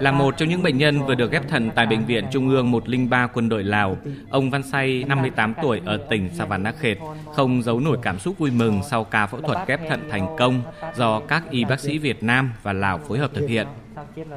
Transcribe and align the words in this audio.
Là 0.00 0.12
một 0.12 0.36
trong 0.36 0.48
những 0.48 0.62
bệnh 0.62 0.78
nhân 0.78 1.06
vừa 1.06 1.14
được 1.14 1.32
ghép 1.32 1.48
thận 1.48 1.70
tại 1.74 1.86
Bệnh 1.86 2.04
viện 2.04 2.24
Trung 2.30 2.48
ương 2.48 2.70
103 2.70 3.26
Quân 3.26 3.48
đội 3.48 3.64
Lào, 3.64 3.96
ông 4.30 4.50
Văn 4.50 4.62
Say, 4.62 5.04
58 5.08 5.54
tuổi 5.62 5.80
ở 5.84 5.98
tỉnh 6.10 6.30
Savannakhet, 6.34 6.98
không 7.34 7.62
giấu 7.62 7.80
nổi 7.80 7.98
cảm 8.02 8.18
xúc 8.18 8.38
vui 8.38 8.50
mừng 8.50 8.80
sau 8.90 9.04
ca 9.04 9.26
phẫu 9.26 9.40
thuật 9.40 9.68
ghép 9.68 9.80
thận 9.88 10.08
thành 10.10 10.36
công 10.38 10.62
do 10.96 11.20
các 11.20 11.50
y 11.50 11.64
bác 11.64 11.80
sĩ 11.80 11.98
Việt 11.98 12.22
Nam 12.22 12.52
và 12.62 12.72
Lào 12.72 12.98
phối 12.98 13.18
hợp 13.18 13.30
thực 13.34 13.48
hiện. 13.48 13.66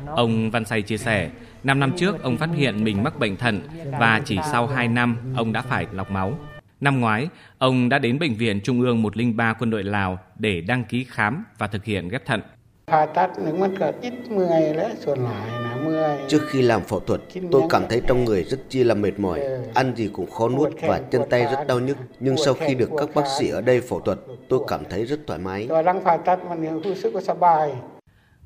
Ông 0.06 0.52
Văn 0.52 0.66
Say 0.66 0.82
chia 0.82 0.98
sẻ, 0.98 1.30
5 1.64 1.80
năm 1.80 1.92
trước 1.98 2.24
ông 2.24 2.38
phát 2.38 2.50
hiện 2.56 2.84
mình 2.84 3.04
mắc 3.04 3.20
bệnh 3.20 3.38
thận 3.38 3.62
và 4.00 4.22
chỉ 4.26 4.40
sau 4.52 4.68
2 4.68 4.88
năm 4.88 5.18
ông 5.36 5.54
đã 5.54 5.62
phải 5.62 5.88
lọc 5.92 6.12
máu. 6.12 6.40
Năm 6.82 7.00
ngoái, 7.00 7.28
ông 7.58 7.90
đã 7.90 8.00
đến 8.00 8.20
Bệnh 8.20 8.36
viện 8.36 8.62
Trung 8.64 8.82
ương 8.82 9.02
103 9.02 9.54
Quân 9.54 9.70
đội 9.70 9.84
Lào 9.84 10.20
để 10.38 10.62
đăng 10.62 10.84
ký 10.84 11.06
khám 11.10 11.46
và 11.58 11.68
thực 11.68 11.86
hiện 11.86 12.10
ghép 12.10 12.26
thận. 12.26 12.42
Trước 16.28 16.42
khi 16.50 16.62
làm 16.62 16.82
phẫu 16.82 17.00
thuật, 17.00 17.22
tôi 17.52 17.62
cảm 17.70 17.84
thấy 17.90 18.02
trong 18.08 18.26
người 18.26 18.44
rất 18.44 18.60
chi 18.70 18.84
là 18.84 18.96
mệt 18.96 19.20
mỏi, 19.20 19.42
ăn 19.74 19.96
gì 19.96 20.10
cũng 20.14 20.32
khó 20.32 20.50
nuốt 20.50 20.74
và 20.82 21.02
chân 21.12 21.22
tay 21.30 21.44
rất 21.44 21.68
đau 21.68 21.80
nhức. 21.80 21.98
Nhưng 22.20 22.38
sau 22.46 22.54
khi 22.54 22.76
được 22.76 22.90
các 22.98 23.10
bác 23.16 23.24
sĩ 23.40 23.50
ở 23.50 23.62
đây 23.62 23.82
phẫu 23.82 24.00
thuật, 24.00 24.20
tôi 24.50 24.60
cảm 24.68 24.84
thấy 24.90 25.06
rất 25.06 25.20
thoải 25.28 25.40
mái. 25.40 25.68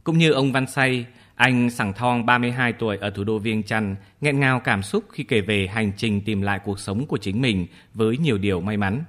Cũng 0.04 0.18
như 0.18 0.32
ông 0.32 0.52
Văn 0.52 0.68
Say, 0.68 1.06
anh 1.36 1.70
Sảng 1.70 1.94
Thong 1.94 2.26
32 2.26 2.74
tuổi 2.74 2.98
ở 2.98 3.10
thủ 3.10 3.24
đô 3.24 3.40
Viêng 3.40 3.64
Chăn 3.64 3.96
nghẹn 4.22 4.40
ngào 4.40 4.60
cảm 4.60 4.84
xúc 4.84 5.04
khi 5.12 5.24
kể 5.24 5.42
về 5.42 5.68
hành 5.68 5.92
trình 5.98 6.22
tìm 6.22 6.42
lại 6.42 6.60
cuộc 6.64 6.80
sống 6.80 7.06
của 7.06 7.18
chính 7.18 7.42
mình 7.42 7.68
với 7.94 8.18
nhiều 8.18 8.38
điều 8.38 8.62
may 8.62 8.78
mắn. 8.78 9.04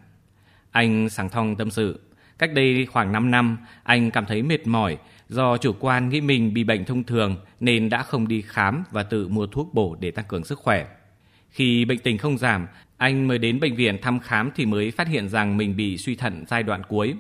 Anh 0.71 1.09
Sảng 1.09 1.29
Thong 1.29 1.57
tâm 1.57 1.71
sự, 1.71 2.01
cách 2.39 2.55
đây 2.55 2.87
khoảng 2.87 3.13
5 3.13 3.31
năm, 3.31 3.59
anh 3.83 4.11
cảm 4.11 4.27
thấy 4.27 4.43
mệt 4.43 4.67
mỏi 4.67 4.97
do 5.29 5.57
chủ 5.57 5.73
quan 5.81 6.09
nghĩ 6.09 6.21
mình 6.21 6.55
bị 6.55 6.65
bệnh 6.65 6.85
thông 6.85 7.05
thường 7.05 7.37
nên 7.61 7.89
đã 7.89 8.03
không 8.03 8.29
đi 8.29 8.43
khám 8.43 8.85
và 8.91 9.03
tự 9.03 9.29
mua 9.29 9.47
thuốc 9.47 9.75
bổ 9.75 9.97
để 10.01 10.11
tăng 10.11 10.25
cường 10.29 10.45
sức 10.45 10.59
khỏe. 10.59 10.87
Khi 11.51 11.85
bệnh 11.85 11.99
tình 11.99 12.19
không 12.19 12.39
giảm, 12.39 12.67
anh 12.97 13.29
mới 13.29 13.39
đến 13.39 13.61
bệnh 13.61 13.75
viện 13.75 13.99
thăm 14.03 14.21
khám 14.21 14.51
thì 14.55 14.67
mới 14.67 14.91
phát 14.91 15.09
hiện 15.09 15.29
rằng 15.29 15.57
mình 15.57 15.77
bị 15.77 15.99
suy 15.99 16.17
thận 16.17 16.45
giai 16.49 16.63
đoạn 16.63 16.83
cuối. 16.89 17.15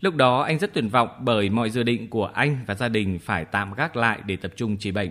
Lúc 0.00 0.14
đó 0.14 0.40
anh 0.40 0.58
rất 0.58 0.74
tuyệt 0.74 0.84
vọng 0.92 1.08
bởi 1.20 1.50
mọi 1.50 1.70
dự 1.70 1.82
định 1.82 2.08
của 2.10 2.26
anh 2.26 2.58
và 2.66 2.74
gia 2.74 2.88
đình 2.88 3.18
phải 3.18 3.44
tạm 3.44 3.74
gác 3.74 3.96
lại 3.96 4.18
để 4.26 4.36
tập 4.36 4.52
trung 4.56 4.76
trị 4.76 4.90
bệnh. 4.90 5.10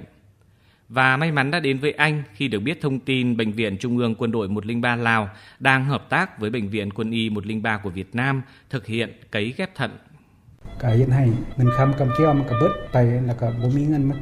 Và 0.89 1.17
may 1.17 1.31
mắn 1.31 1.52
đã 1.52 1.59
đến 1.59 1.78
với 1.78 1.91
anh 1.91 2.23
khi 2.33 2.47
được 2.47 2.59
biết 2.59 2.81
thông 2.81 3.00
tin 3.00 3.38
Bệnh 3.38 3.52
viện 3.52 3.78
Trung 3.78 3.97
ương 3.97 4.16
Quân 4.16 4.31
đội 4.31 4.47
103 4.50 4.95
Lào 4.95 5.30
đang 5.59 5.86
hợp 5.86 6.09
tác 6.09 6.39
với 6.39 6.50
Bệnh 6.50 6.69
viện 6.69 6.91
Quân 6.91 7.11
y 7.11 7.30
103 7.30 7.78
của 7.78 7.89
Việt 7.89 8.16
Nam 8.16 8.41
thực 8.69 8.86
hiện 8.86 9.13
cấy 9.31 9.53
ghép 9.58 9.75
thận 9.75 9.91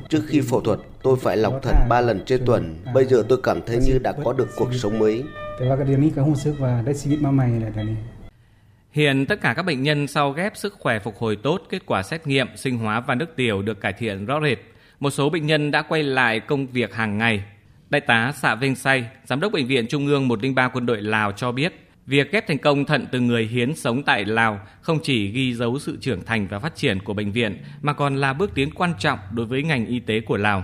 Trước 0.09 0.23
khi 0.27 0.41
phẫu 0.41 0.61
thuật, 0.61 0.79
tôi 1.03 1.17
phải 1.21 1.37
lọc 1.37 1.63
thận 1.63 1.75
3 1.89 2.01
lần 2.01 2.25
trên 2.25 2.45
tuần. 2.45 2.77
Bây 2.93 3.05
giờ 3.05 3.23
tôi 3.29 3.39
cảm 3.43 3.61
thấy 3.65 3.77
như 3.77 3.99
đã 3.99 4.13
có 4.23 4.33
được 4.33 4.49
cuộc 4.55 4.73
sống 4.73 4.99
mới. 4.99 5.23
Hiện 8.93 9.25
tất 9.25 9.41
cả 9.41 9.53
các 9.53 9.63
bệnh 9.63 9.83
nhân 9.83 10.07
sau 10.07 10.31
ghép 10.31 10.57
sức 10.57 10.73
khỏe 10.79 10.99
phục 10.99 11.17
hồi 11.17 11.35
tốt, 11.35 11.61
kết 11.69 11.85
quả 11.85 12.03
xét 12.03 12.27
nghiệm, 12.27 12.47
sinh 12.55 12.77
hóa 12.77 12.99
và 12.99 13.15
nước 13.15 13.35
tiểu 13.35 13.61
được 13.61 13.81
cải 13.81 13.93
thiện 13.93 14.25
rõ 14.25 14.39
rệt. 14.41 14.59
Một 14.99 15.09
số 15.09 15.29
bệnh 15.29 15.45
nhân 15.45 15.71
đã 15.71 15.81
quay 15.81 16.03
lại 16.03 16.39
công 16.39 16.67
việc 16.67 16.93
hàng 16.93 17.17
ngày. 17.17 17.43
Đại 17.89 18.01
tá 18.01 18.31
Sạ 18.41 18.55
Vinh 18.55 18.75
Say, 18.75 19.05
Giám 19.25 19.39
đốc 19.39 19.51
Bệnh 19.51 19.67
viện 19.67 19.87
Trung 19.87 20.07
ương 20.07 20.27
103 20.27 20.67
Quân 20.67 20.85
đội 20.85 21.01
Lào 21.01 21.31
cho 21.31 21.51
biết, 21.51 21.73
việc 22.05 22.31
ghép 22.31 22.47
thành 22.47 22.57
công 22.57 22.85
thận 22.85 23.05
từ 23.11 23.19
người 23.19 23.45
hiến 23.45 23.75
sống 23.75 24.03
tại 24.03 24.25
Lào 24.25 24.59
không 24.81 24.99
chỉ 25.03 25.31
ghi 25.31 25.53
dấu 25.53 25.79
sự 25.79 25.97
trưởng 26.01 26.25
thành 26.25 26.47
và 26.47 26.59
phát 26.59 26.75
triển 26.75 26.99
của 26.99 27.13
bệnh 27.13 27.31
viện, 27.31 27.63
mà 27.81 27.93
còn 27.93 28.15
là 28.15 28.33
bước 28.33 28.51
tiến 28.55 28.69
quan 28.75 28.93
trọng 28.99 29.19
đối 29.31 29.45
với 29.45 29.63
ngành 29.63 29.85
y 29.85 29.99
tế 29.99 30.19
của 30.19 30.37
Lào. 30.37 30.63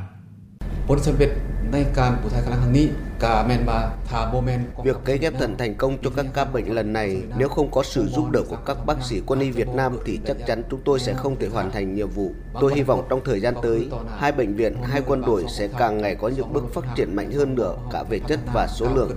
Việc 4.83 4.95
cấy 5.03 5.17
ghép 5.17 5.33
thận 5.39 5.55
thành 5.57 5.75
công 5.75 5.97
cho 6.03 6.09
các 6.15 6.25
ca 6.33 6.45
bệnh 6.45 6.75
lần 6.75 6.93
này, 6.93 7.21
nếu 7.37 7.49
không 7.49 7.71
có 7.71 7.83
sự 7.83 8.07
giúp 8.07 8.31
đỡ 8.31 8.41
của 8.49 8.57
các 8.65 8.77
bác 8.85 8.95
sĩ 9.03 9.21
quân 9.25 9.39
y 9.39 9.51
Việt 9.51 9.67
Nam 9.67 9.97
thì 10.05 10.19
chắc 10.25 10.37
chắn 10.47 10.63
chúng 10.71 10.81
tôi 10.85 10.99
sẽ 10.99 11.13
không 11.13 11.35
thể 11.39 11.47
hoàn 11.47 11.71
thành 11.71 11.95
nhiệm 11.95 12.09
vụ. 12.09 12.31
Tôi 12.61 12.73
hy 12.75 12.81
vọng 12.81 13.07
trong 13.09 13.21
thời 13.25 13.39
gian 13.39 13.53
tới, 13.63 13.89
hai 14.17 14.31
bệnh 14.31 14.55
viện, 14.55 14.75
hai 14.83 15.01
quân 15.07 15.21
đội 15.21 15.45
sẽ 15.57 15.67
càng 15.77 16.01
ngày 16.01 16.15
có 16.15 16.27
những 16.27 16.53
bước 16.53 16.73
phát 16.73 16.81
triển 16.95 17.15
mạnh 17.15 17.31
hơn 17.31 17.55
nữa 17.55 17.75
cả 17.91 18.03
về 18.09 18.19
chất 18.27 18.39
và 18.53 18.67
số 18.67 18.87
lượng. 18.95 19.11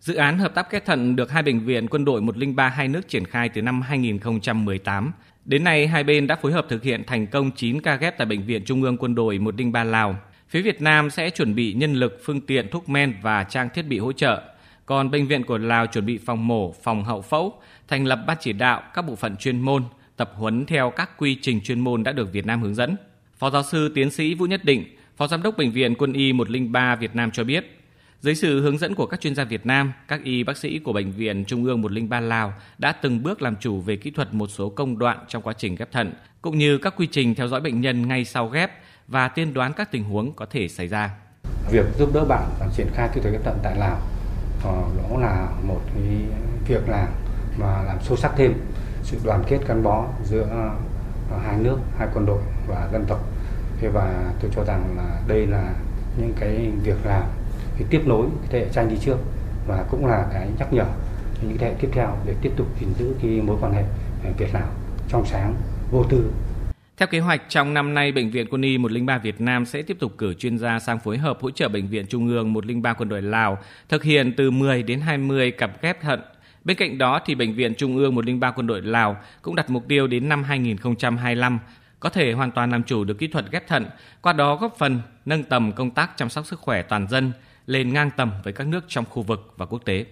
Dự 0.00 0.14
án 0.14 0.38
hợp 0.38 0.54
tác 0.54 0.70
ghép 0.70 0.86
thận 0.86 1.16
được 1.16 1.30
hai 1.30 1.42
bệnh 1.42 1.60
viện 1.60 1.88
quân 1.88 2.04
đội 2.04 2.20
103 2.20 2.68
hai 2.68 2.88
nước 2.88 3.08
triển 3.08 3.24
khai 3.24 3.48
từ 3.48 3.62
năm 3.62 3.82
2018. 3.82 5.12
Đến 5.48 5.64
nay, 5.64 5.86
hai 5.86 6.04
bên 6.04 6.26
đã 6.26 6.36
phối 6.36 6.52
hợp 6.52 6.66
thực 6.68 6.82
hiện 6.82 7.04
thành 7.06 7.26
công 7.26 7.50
9 7.50 7.80
ca 7.80 7.96
ghép 7.96 8.18
tại 8.18 8.26
Bệnh 8.26 8.42
viện 8.42 8.64
Trung 8.64 8.82
ương 8.82 8.96
Quân 8.96 9.14
đội 9.14 9.38
103 9.38 9.84
Lào. 9.84 10.16
Phía 10.48 10.62
Việt 10.62 10.82
Nam 10.82 11.10
sẽ 11.10 11.30
chuẩn 11.30 11.54
bị 11.54 11.72
nhân 11.72 11.94
lực, 11.94 12.20
phương 12.24 12.40
tiện, 12.40 12.68
thuốc 12.68 12.88
men 12.88 13.14
và 13.22 13.44
trang 13.44 13.68
thiết 13.74 13.82
bị 13.82 13.98
hỗ 13.98 14.12
trợ. 14.12 14.42
Còn 14.86 15.10
bệnh 15.10 15.26
viện 15.26 15.44
của 15.44 15.58
Lào 15.58 15.86
chuẩn 15.86 16.06
bị 16.06 16.18
phòng 16.18 16.46
mổ, 16.46 16.72
phòng 16.82 17.04
hậu 17.04 17.22
phẫu, 17.22 17.60
thành 17.88 18.04
lập 18.04 18.20
ban 18.26 18.36
chỉ 18.40 18.52
đạo 18.52 18.82
các 18.94 19.02
bộ 19.02 19.16
phận 19.16 19.36
chuyên 19.36 19.60
môn, 19.60 19.84
tập 20.16 20.32
huấn 20.34 20.66
theo 20.66 20.90
các 20.90 21.10
quy 21.18 21.36
trình 21.42 21.60
chuyên 21.60 21.80
môn 21.80 22.02
đã 22.02 22.12
được 22.12 22.32
Việt 22.32 22.46
Nam 22.46 22.62
hướng 22.62 22.74
dẫn. 22.74 22.96
Phó 23.38 23.50
giáo 23.50 23.62
sư 23.62 23.92
tiến 23.94 24.10
sĩ 24.10 24.34
Vũ 24.34 24.46
Nhất 24.46 24.64
Định, 24.64 24.84
Phó 25.16 25.26
Giám 25.26 25.42
đốc 25.42 25.56
Bệnh 25.56 25.70
viện 25.70 25.94
Quân 25.94 26.12
y 26.12 26.32
103 26.32 26.96
Việt 26.96 27.14
Nam 27.14 27.30
cho 27.30 27.44
biết, 27.44 27.77
dưới 28.20 28.34
sự 28.34 28.60
hướng 28.60 28.78
dẫn 28.78 28.94
của 28.94 29.06
các 29.06 29.20
chuyên 29.20 29.34
gia 29.34 29.44
Việt 29.44 29.66
Nam, 29.66 29.92
các 30.08 30.24
y 30.24 30.44
bác 30.44 30.56
sĩ 30.56 30.78
của 30.78 30.92
Bệnh 30.92 31.12
viện 31.12 31.44
Trung 31.44 31.64
ương 31.64 31.80
103 31.80 32.20
Lào 32.20 32.54
đã 32.78 32.92
từng 32.92 33.22
bước 33.22 33.42
làm 33.42 33.56
chủ 33.60 33.80
về 33.80 33.96
kỹ 33.96 34.10
thuật 34.10 34.34
một 34.34 34.46
số 34.46 34.68
công 34.68 34.98
đoạn 34.98 35.18
trong 35.28 35.42
quá 35.42 35.52
trình 35.52 35.74
ghép 35.74 35.92
thận, 35.92 36.12
cũng 36.42 36.58
như 36.58 36.78
các 36.78 36.94
quy 36.96 37.06
trình 37.06 37.34
theo 37.34 37.48
dõi 37.48 37.60
bệnh 37.60 37.80
nhân 37.80 38.08
ngay 38.08 38.24
sau 38.24 38.48
ghép 38.48 38.70
và 39.08 39.28
tiên 39.28 39.54
đoán 39.54 39.72
các 39.72 39.92
tình 39.92 40.04
huống 40.04 40.32
có 40.32 40.46
thể 40.50 40.68
xảy 40.68 40.88
ra. 40.88 41.10
Việc 41.70 41.84
giúp 41.98 42.10
đỡ 42.14 42.24
bạn 42.24 42.44
triển 42.76 42.86
khai 42.94 43.08
kỹ 43.14 43.20
thuật 43.20 43.32
ghép 43.32 43.44
thận 43.44 43.58
tại 43.62 43.76
Lào 43.76 44.00
ờ, 44.64 44.82
đó 44.96 45.18
là 45.20 45.48
một 45.62 45.80
cái 45.94 46.04
việc 46.68 46.88
làm 46.88 47.08
mà 47.58 47.82
làm 47.82 47.96
sâu 48.02 48.16
sắc 48.16 48.32
thêm 48.36 48.54
sự 49.02 49.18
đoàn 49.24 49.44
kết 49.48 49.58
gắn 49.68 49.82
bó 49.82 50.06
giữa 50.24 50.48
ờ, 51.30 51.38
hai 51.38 51.58
nước, 51.58 51.78
hai 51.98 52.08
quân 52.14 52.26
đội 52.26 52.42
và 52.66 52.88
dân 52.92 53.04
tộc. 53.08 53.20
Và 53.92 54.32
tôi 54.40 54.50
cho 54.54 54.64
rằng 54.64 54.96
là 54.96 55.20
đây 55.28 55.46
là 55.46 55.74
những 56.16 56.32
cái 56.40 56.70
việc 56.84 56.96
làm 57.04 57.22
cái 57.78 57.88
tiếp 57.90 58.02
nối 58.06 58.26
thế 58.48 58.58
hệ 58.58 58.66
tranh 58.72 58.88
đi 58.88 58.96
trước 59.04 59.16
và 59.66 59.84
cũng 59.90 60.06
là 60.06 60.26
cái 60.32 60.48
nhắc 60.58 60.72
nhở 60.72 60.84
cho 61.34 61.48
những 61.48 61.58
thế 61.58 61.66
hệ 61.66 61.74
tiếp 61.80 61.88
theo 61.92 62.16
để 62.26 62.34
tiếp 62.42 62.50
tục 62.56 62.66
gìn 62.80 62.88
giữ 62.98 63.14
cái 63.22 63.30
mối 63.30 63.56
quan 63.60 63.72
hệ 63.72 63.82
ờ, 64.24 64.30
Việt 64.38 64.48
Lào 64.52 64.68
trong 65.08 65.26
sáng, 65.26 65.54
vô 65.90 66.04
tư. 66.10 66.30
Theo 66.96 67.08
kế 67.08 67.20
hoạch, 67.20 67.42
trong 67.48 67.74
năm 67.74 67.94
nay, 67.94 68.12
Bệnh 68.12 68.30
viện 68.30 68.46
Quân 68.50 68.62
y 68.62 68.78
103 68.78 69.18
Việt 69.18 69.40
Nam 69.40 69.66
sẽ 69.66 69.82
tiếp 69.82 69.96
tục 70.00 70.12
cử 70.18 70.34
chuyên 70.34 70.58
gia 70.58 70.78
sang 70.78 70.98
phối 70.98 71.18
hợp 71.18 71.38
hỗ 71.40 71.50
trợ 71.50 71.68
Bệnh 71.68 71.88
viện 71.88 72.06
Trung 72.06 72.28
ương 72.28 72.52
103 72.52 72.92
Quân 72.92 73.08
đội 73.08 73.22
Lào 73.22 73.58
thực 73.88 74.02
hiện 74.02 74.32
từ 74.36 74.50
10 74.50 74.82
đến 74.82 75.00
20 75.00 75.50
cặp 75.50 75.82
ghép 75.82 76.00
thận. 76.02 76.20
Bên 76.64 76.76
cạnh 76.76 76.98
đó, 76.98 77.20
thì 77.26 77.34
Bệnh 77.34 77.54
viện 77.54 77.74
Trung 77.74 77.96
ương 77.96 78.14
103 78.14 78.50
Quân 78.50 78.66
đội 78.66 78.82
Lào 78.82 79.16
cũng 79.42 79.54
đặt 79.54 79.70
mục 79.70 79.88
tiêu 79.88 80.06
đến 80.06 80.28
năm 80.28 80.42
2025 80.42 81.58
có 82.00 82.08
thể 82.08 82.32
hoàn 82.32 82.50
toàn 82.50 82.70
làm 82.70 82.82
chủ 82.82 83.04
được 83.04 83.18
kỹ 83.18 83.26
thuật 83.26 83.50
ghép 83.50 83.66
thận, 83.66 83.86
qua 84.22 84.32
đó 84.32 84.56
góp 84.56 84.76
phần 84.78 85.00
nâng 85.24 85.44
tầm 85.44 85.72
công 85.72 85.90
tác 85.90 86.10
chăm 86.16 86.28
sóc 86.28 86.46
sức 86.46 86.60
khỏe 86.60 86.82
toàn 86.82 87.08
dân, 87.08 87.32
lên 87.68 87.92
ngang 87.92 88.10
tầm 88.16 88.32
với 88.44 88.52
các 88.52 88.66
nước 88.66 88.84
trong 88.88 89.04
khu 89.04 89.22
vực 89.22 89.52
và 89.56 89.66
quốc 89.66 89.84
tế. 89.84 90.04